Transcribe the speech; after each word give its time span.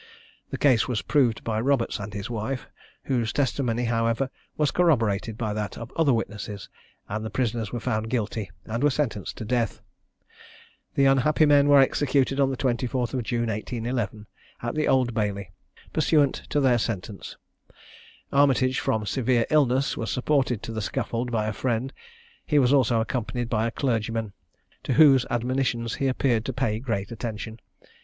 The 0.49 0.57
case 0.57 0.87
was 0.87 1.03
proved 1.03 1.43
by 1.43 1.61
Roberts 1.61 1.99
and 1.99 2.11
his 2.11 2.27
wife, 2.27 2.67
whose 3.03 3.31
testimony, 3.31 3.83
however, 3.83 4.31
was 4.57 4.71
corroborated 4.71 5.37
by 5.37 5.53
that 5.53 5.77
of 5.77 5.91
other 5.95 6.11
witnesses, 6.11 6.69
and 7.07 7.23
the 7.23 7.29
prisoners 7.29 7.71
were 7.71 7.79
found 7.79 8.09
guilty 8.09 8.49
and 8.65 8.81
were 8.83 8.89
sentenced 8.89 9.37
to 9.37 9.45
death. 9.45 9.79
The 10.95 11.05
unhappy 11.05 11.45
men 11.45 11.67
were 11.67 11.79
executed 11.79 12.39
on 12.39 12.49
the 12.49 12.57
24th 12.57 13.13
of 13.13 13.21
June, 13.21 13.41
1811, 13.49 14.25
at 14.63 14.73
the 14.73 14.87
Old 14.87 15.13
Bailey, 15.13 15.51
pursuant 15.93 16.33
to 16.49 16.59
their 16.59 16.79
sentence. 16.79 17.37
Armitage, 18.33 18.79
from 18.79 19.05
severe 19.05 19.45
illness, 19.51 19.95
was 19.95 20.09
supported 20.09 20.63
to 20.63 20.71
the 20.71 20.81
scaffold 20.81 21.29
by 21.31 21.45
a 21.45 21.53
friend; 21.53 21.93
he 22.47 22.57
was 22.57 22.73
also 22.73 23.01
accompanied 23.01 23.49
by 23.49 23.67
a 23.67 23.71
clergyman, 23.77 24.33
to 24.81 24.93
whose 24.93 25.27
admonitions 25.29 25.93
he 26.01 26.07
appeared 26.07 26.43
to 26.45 26.53
pay 26.53 26.79
great 26.79 27.11
attention. 27.11 27.59